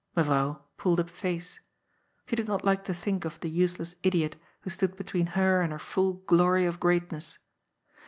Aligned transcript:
Mevrouw 0.17 0.59
pulled 0.77 0.99
a 0.99 1.03
face. 1.03 1.59
She 2.25 2.35
did 2.35 2.47
not 2.47 2.65
like 2.65 2.83
to 2.85 2.93
think 2.95 3.23
of 3.23 3.39
the 3.39 3.49
useless 3.51 3.93
idiot 4.01 4.35
who 4.61 4.71
stood 4.71 4.95
between 4.95 5.27
her 5.37 5.61
and 5.61 5.71
her 5.71 5.77
full 5.77 6.13
glory 6.13 6.65
of 6.65 6.79
greatness. 6.79 7.37